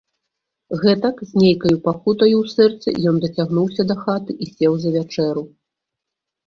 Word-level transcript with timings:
Гэтак, 0.83 1.15
з 1.31 1.43
нейкаю 1.43 1.73
пакутаю 1.87 2.35
ў 2.43 2.55
сэрцы, 2.55 2.89
ён 3.13 3.23
дацягнуўся 3.27 3.81
дахаты 3.93 4.31
i 4.47 4.53
сеў 4.55 4.73
за 4.87 4.97
вячэру... 4.99 5.43